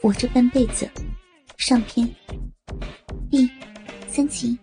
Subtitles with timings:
[0.00, 0.88] 我这半辈子，
[1.56, 2.08] 上篇
[3.28, 3.50] 第
[4.06, 4.56] 三集。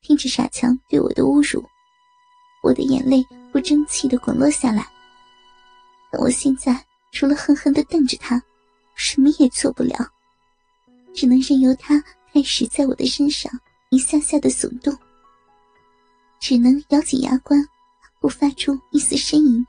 [0.00, 1.64] 听着傻强对我的侮辱，
[2.62, 4.86] 我的眼泪不争气的滚落下来。
[6.12, 8.40] 但我现在除了恨恨的瞪着他，
[8.94, 9.96] 什么也做不了，
[11.12, 12.00] 只能任由他
[12.32, 13.50] 开始在我的身上
[13.90, 14.96] 一下下的耸动，
[16.38, 17.60] 只能咬紧牙关，
[18.20, 19.66] 不发出一丝呻吟，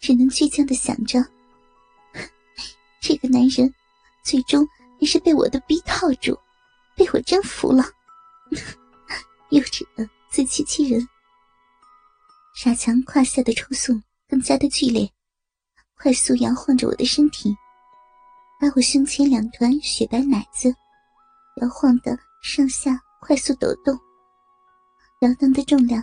[0.00, 1.24] 只能倔强的想着。
[3.06, 3.70] 这个男人，
[4.24, 4.66] 最终
[4.98, 6.34] 还是被我的逼套住，
[6.96, 7.84] 被我征服了。
[9.50, 11.06] 幼稚的自欺欺人。
[12.56, 15.06] 傻强胯下的抽送更加的剧烈，
[15.98, 17.54] 快速摇晃着我的身体，
[18.58, 20.74] 把我胸前两团雪白奶子
[21.60, 23.94] 摇晃的上下快速抖动。
[25.20, 26.02] 摇荡的重量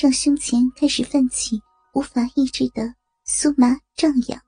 [0.00, 1.60] 让胸前开始泛起
[1.92, 2.94] 无法抑制的
[3.26, 4.40] 酥麻胀痒。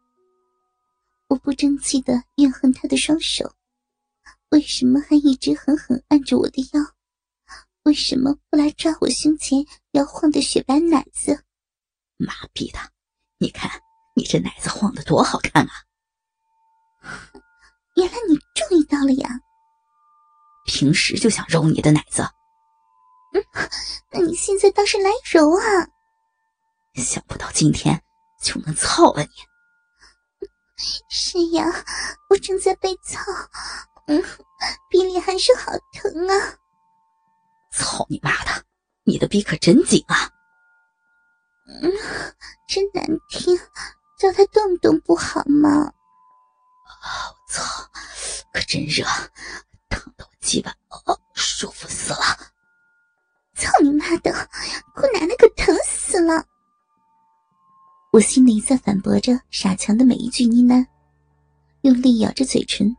[1.28, 3.54] 我不争气的怨恨他的双手，
[4.50, 6.80] 为什么还一直狠狠按着我的腰？
[7.84, 11.44] 为什么不来抓我胸前摇晃的雪白奶子？
[12.16, 12.78] 妈逼的！
[13.38, 13.70] 你看
[14.14, 15.70] 你这奶子晃的多好看啊！
[17.96, 19.28] 原来你注意到了呀！
[20.66, 22.22] 平时就想揉你的奶子，
[23.32, 23.42] 嗯，
[24.12, 25.62] 那你现在倒是来揉啊！
[26.94, 28.02] 想不到今天
[28.42, 29.28] 就能操了你！
[31.08, 31.64] 是呀，
[32.30, 33.20] 我正在被操，
[34.06, 34.22] 嗯，
[34.88, 36.56] 鼻里还是好疼啊！
[37.72, 38.64] 操你妈的，
[39.04, 40.30] 你的逼可真紧啊！
[41.66, 41.92] 嗯，
[42.68, 43.56] 真难听，
[44.18, 45.92] 叫他动动不好吗？
[47.02, 47.62] 啊，我操，
[48.52, 49.04] 可真热，
[49.88, 50.72] 烫的我鸡巴，
[51.06, 52.38] 哦，舒服死了！
[53.54, 54.32] 操你妈的，
[58.18, 60.84] 我心里在反驳着傻强的每一句呢喃，
[61.82, 62.92] 用力咬着嘴唇，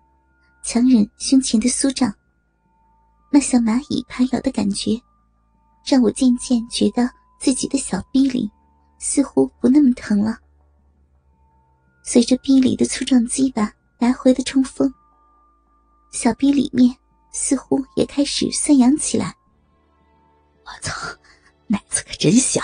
[0.64, 2.10] 强忍胸前的酥胀。
[3.30, 4.98] 那像蚂蚁爬咬的感觉，
[5.86, 8.50] 让我渐渐觉得自己的小逼里
[8.98, 10.40] 似乎不那么疼了。
[12.02, 14.90] 随着逼里的粗壮鸡巴来回的冲锋，
[16.12, 16.96] 小逼里面
[17.34, 19.36] 似乎也开始酸痒起来。
[20.64, 20.94] 我操，
[21.68, 22.64] 奶子可真香！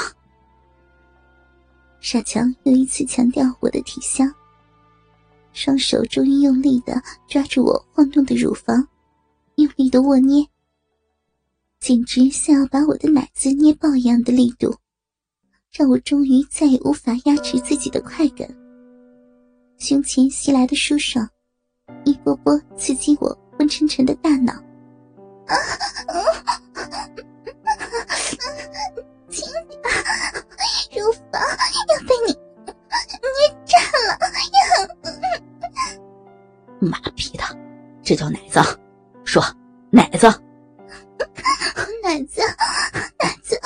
[2.06, 4.32] 傻强又一次强调我的体香，
[5.54, 8.88] 双手终于用力的抓住我晃动的乳房，
[9.56, 10.46] 用力的握捏，
[11.80, 14.72] 简直像要把我的奶子捏爆一样的力度，
[15.72, 18.48] 让我终于再也无法压制自己的快感。
[19.80, 21.28] 胸前袭来的舒爽，
[22.04, 24.54] 一波波刺激我昏沉沉的大脑。
[25.48, 25.56] 啊
[26.06, 26.62] 啊！
[29.36, 29.44] 亲，
[31.02, 31.42] 乳房
[31.90, 33.76] 要被你捏炸
[34.08, 34.18] 了！
[36.80, 37.44] 妈逼 的。
[38.02, 38.62] 这叫奶子，
[39.26, 39.44] 说
[39.90, 40.28] 奶子，
[42.02, 42.42] 奶子，
[43.20, 43.60] 奶子，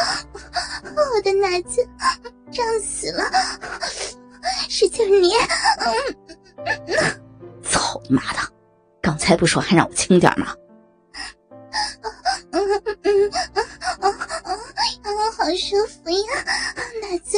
[0.95, 1.87] 我的奶子
[2.51, 3.23] 胀死了，
[4.67, 5.37] 使劲捏！
[7.61, 8.39] 操你妈的！
[9.01, 10.55] 刚才不说还让我轻点吗？
[15.49, 16.45] 好舒服呀，
[17.01, 17.35] 奶子，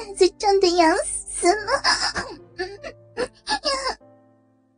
[0.00, 1.80] 奶子胀得痒死了。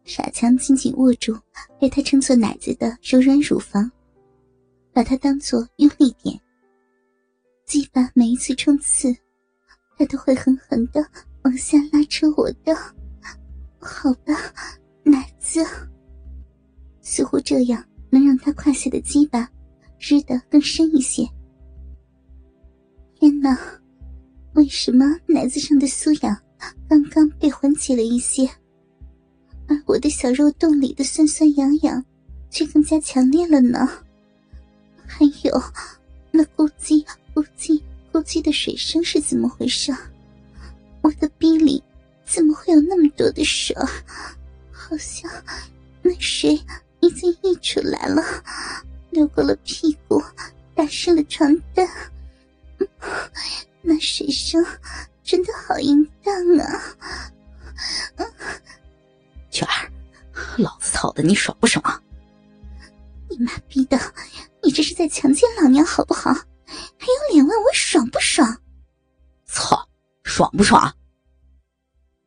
[0.04, 1.34] 傻强紧紧握住
[1.80, 3.91] 被他称作奶子的柔软乳房，
[4.92, 6.38] 把它当作用力点。
[7.64, 9.16] 鸡巴每一次冲刺，
[9.96, 11.02] 他都会狠狠的
[11.44, 12.76] 往下拉扯我的。
[13.78, 14.34] 好吧，
[15.04, 15.64] 奶子，
[17.00, 19.48] 似乎这样能让他胯下的鸡巴
[19.98, 21.26] 湿得更深一些。
[23.22, 23.56] 天哪，
[24.55, 26.37] 为什么奶子上的酥痒
[26.88, 28.44] 刚刚被缓解了一些？
[29.69, 32.05] 而我的小肉洞里的酸酸痒痒，
[32.50, 33.88] 却更加强烈了呢。
[35.06, 35.62] 还有，
[36.33, 37.81] 那咕叽咕叽
[38.12, 39.94] 咕叽的水声是怎么回事？
[41.00, 41.81] 我的逼里
[42.25, 43.72] 怎么会有那么多的水？
[44.72, 45.30] 好像
[46.03, 46.60] 那水
[46.98, 48.21] 已经溢出来了，
[49.10, 50.21] 流过了屁股，
[50.75, 51.89] 打湿了床单。
[53.83, 54.65] 那水声
[55.22, 56.95] 真的好淫荡啊！
[59.51, 59.91] 娟儿，
[60.59, 61.83] 老子操的你爽不爽？
[63.28, 63.99] 你妈逼的，
[64.63, 66.33] 你这是在强奸老娘好不好？
[66.33, 68.63] 还有脸问我爽不爽？
[69.45, 69.89] 操，
[70.22, 70.95] 爽不爽？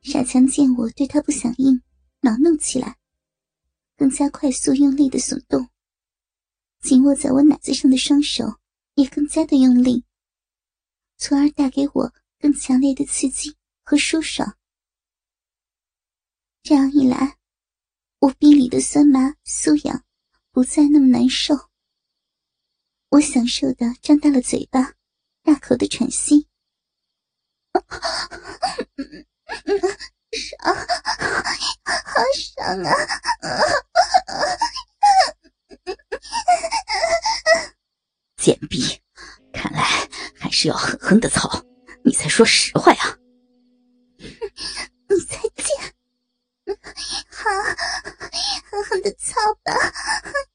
[0.01, 1.81] 傻强见我对他不响应，
[2.21, 2.97] 恼怒起来，
[3.97, 5.67] 更加快速用力的耸动，
[6.81, 8.57] 紧握在我奶子上的双手
[8.93, 10.03] 也更加的用力，
[11.17, 14.57] 从而带给我更强烈的刺激和舒爽。
[16.61, 17.37] 这样一来，
[18.19, 20.03] 我逼里的酸麻酥痒
[20.51, 21.69] 不再那么难受。
[23.09, 24.95] 我享受的张大了嘴巴，
[25.43, 26.47] 大口的喘息。
[30.31, 30.75] 爽，
[31.85, 32.91] 好爽啊！
[38.35, 39.04] 贱婢，看来还
[40.65, 41.47] 是要狠狠的操，
[42.03, 43.15] 你才说实话呀！
[44.17, 44.27] 你
[45.29, 45.77] 再见！
[47.29, 47.51] 好，
[48.71, 49.71] 狠狠的操吧，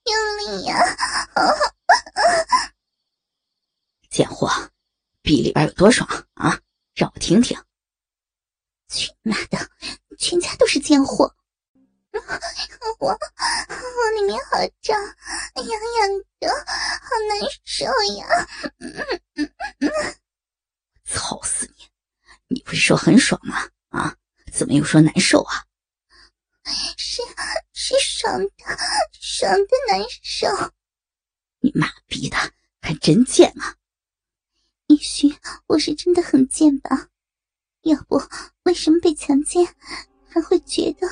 [0.04, 0.74] 用力呀！
[4.10, 4.50] 贱货，
[5.22, 6.58] 逼里边有多爽啊？
[6.96, 7.56] 让我听听。
[8.88, 9.58] 去妈的，
[10.18, 11.36] 全家都是贱货！
[12.98, 16.08] 我我里面好胀，痒痒
[16.38, 17.84] 的，好难受
[18.18, 18.26] 呀！
[21.04, 21.88] 操死你！
[22.48, 23.68] 你不是说很爽吗？
[23.88, 24.16] 啊，
[24.52, 25.64] 怎么又说难受啊？
[26.96, 27.22] 是
[27.72, 28.64] 是爽的，
[29.12, 30.46] 爽的难受。
[31.60, 32.36] 你妈逼的，
[32.80, 33.76] 还真贱啊！
[34.86, 35.34] 也许
[35.66, 37.08] 我是真的很贱吧？
[37.82, 38.20] 要不
[38.64, 39.74] 为什么被强奸
[40.28, 41.08] 还会觉得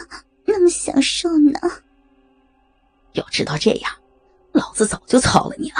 [0.51, 1.61] 那么享受呢？
[3.13, 3.93] 要知道这样，
[4.53, 5.77] 老子早就操了你了！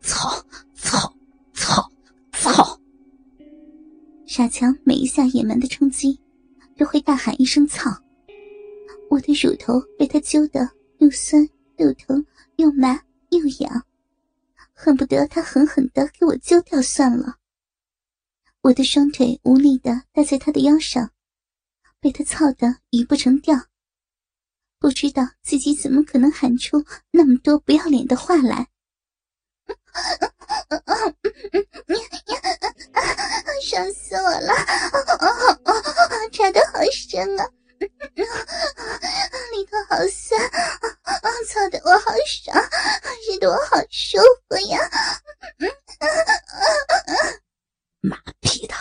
[0.00, 0.42] 操
[0.74, 1.14] 操
[1.52, 1.92] 操
[2.32, 2.80] 操！
[4.26, 6.18] 傻强每一下野蛮的冲击，
[6.78, 7.90] 都会大喊一声“操”。
[9.10, 10.66] 我的乳头被他揪得
[10.98, 11.46] 又酸
[11.76, 12.24] 又疼
[12.56, 12.98] 又麻
[13.28, 13.84] 又痒，
[14.72, 17.36] 恨不得他狠狠的给我揪掉算了。
[18.62, 21.10] 我的双腿无力的搭在他的腰上，
[22.00, 23.54] 被他操得鱼不成调。
[24.78, 28.68] 不知道自己怎么可能喊出那么多不要脸的话来。
[33.62, 34.54] 爽死我了！
[36.30, 37.48] 插的好深啊，
[39.52, 40.38] 里头好酸，
[41.48, 42.56] 操的我好爽，
[43.28, 44.18] 日的我好舒
[44.48, 44.78] 服呀！
[48.00, 48.74] 妈逼的，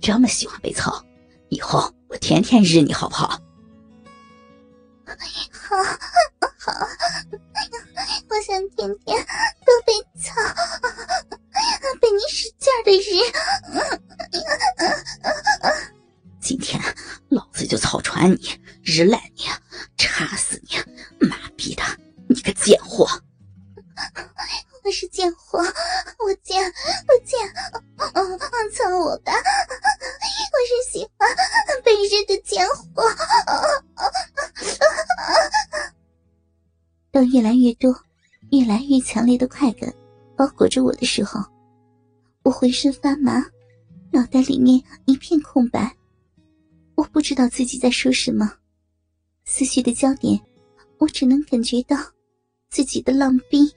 [0.00, 1.04] 这么喜欢被操，
[1.50, 3.28] 以后我天天日你好不好？
[3.28, 3.40] 好，
[12.90, 13.22] 使劲的日。
[16.40, 16.80] 今天
[17.28, 19.44] 老子就草穿你，日烂你，
[19.96, 21.28] 插死你！
[21.28, 21.82] 妈逼的，
[22.28, 23.06] 你个贱货！
[24.82, 27.38] 我是贱货，我贱，我贱，
[28.14, 28.38] 嗯，
[28.72, 29.32] 操我吧！
[29.32, 31.28] 我是喜欢
[31.84, 33.04] 被日的贱货。
[37.12, 37.94] 当越来越多、
[38.50, 39.92] 越来越强烈的快感
[40.36, 41.40] 包裹着我的时候，
[42.42, 43.44] 我浑身发麻，
[44.12, 45.96] 脑袋里面一片空白。
[46.94, 48.50] 我不知道自己在说什么，
[49.44, 50.40] 思绪的焦点，
[50.98, 51.96] 我只能感觉到
[52.68, 53.70] 自己的浪逼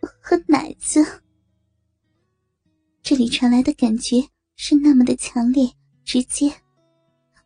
[0.00, 1.04] 和奶子。
[3.02, 5.68] 这里传来的感觉是那么的强烈、
[6.04, 6.52] 直接，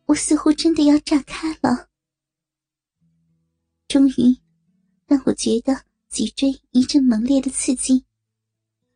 [0.06, 1.88] 我似乎真的要炸开了。
[3.88, 4.36] 终于，
[5.06, 8.04] 让我觉得脊椎一阵猛烈的刺激，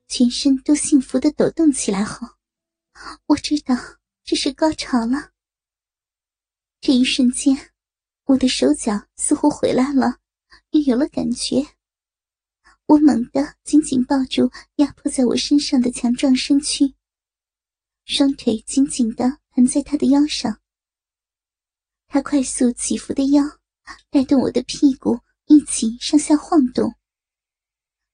[0.08, 2.28] 全身都幸福的抖动起来后，
[3.26, 3.74] 我知道
[4.24, 5.32] 这是高潮了。
[6.80, 7.72] 这一瞬间，
[8.24, 10.18] 我的手脚似乎回来了，
[10.70, 11.66] 又有了感觉。
[12.86, 16.94] 我猛地紧紧抱住压迫在我身上的强壮身躯，
[18.04, 20.60] 双腿紧紧地盘在他的腰上。
[22.06, 23.42] 他快速起伏的腰
[24.08, 26.94] 带动我的屁股一起上下晃动，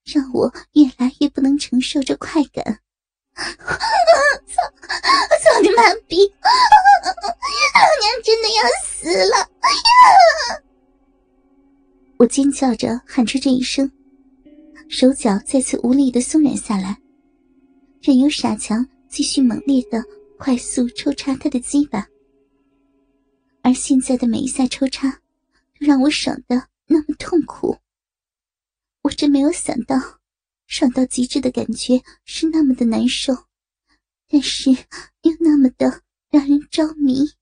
[0.03, 2.79] 让我越来越不能承受这快感。
[3.35, 4.61] 操！
[5.41, 6.17] 操你妈逼！
[7.73, 9.49] 老娘真的要死了！
[12.17, 13.91] 我尖叫着喊出这一声，
[14.87, 16.97] 手脚再次无力的松软下来，
[18.01, 20.03] 任由傻强继续猛烈的
[20.37, 22.07] 快速抽插他的鸡巴。
[23.61, 25.09] 而现在的每一下抽插，
[25.79, 27.75] 都让我爽的那么痛苦。
[29.03, 30.19] 我真没有想到。
[30.65, 33.45] 爽到极致的感觉是那么的难受，
[34.27, 37.33] 但是又那么的让人着迷。